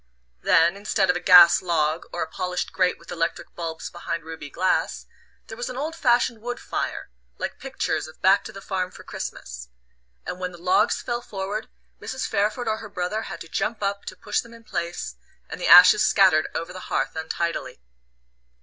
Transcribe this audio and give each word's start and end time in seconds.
Then, 0.41 0.75
instead 0.75 1.11
of 1.11 1.15
a 1.15 1.19
gas 1.19 1.61
log, 1.61 2.07
or 2.11 2.23
a 2.23 2.27
polished 2.27 2.73
grate 2.73 2.97
with 2.97 3.11
electric 3.11 3.53
bulbs 3.53 3.91
behind 3.91 4.23
ruby 4.23 4.49
glass, 4.49 5.05
there 5.45 5.55
was 5.55 5.69
an 5.69 5.77
old 5.77 5.95
fashioned 5.95 6.41
wood 6.41 6.59
fire, 6.59 7.11
like 7.37 7.59
pictures 7.59 8.07
of 8.07 8.19
"Back 8.19 8.43
to 8.45 8.51
the 8.51 8.63
farm 8.63 8.89
for 8.89 9.03
Christmas"; 9.03 9.67
and 10.25 10.39
when 10.39 10.53
the 10.53 10.57
logs 10.57 11.03
fell 11.03 11.21
forward 11.21 11.69
Mrs. 12.01 12.27
Pairford 12.31 12.67
or 12.67 12.77
her 12.77 12.89
brother 12.89 13.21
had 13.29 13.41
to 13.41 13.47
jump 13.47 13.83
up 13.83 14.05
to 14.05 14.15
push 14.15 14.41
them 14.41 14.55
in 14.55 14.63
place, 14.63 15.17
and 15.47 15.61
the 15.61 15.67
ashes 15.67 16.03
scattered 16.03 16.47
over 16.55 16.73
the 16.73 16.79
hearth 16.89 17.15
untidily. 17.15 17.79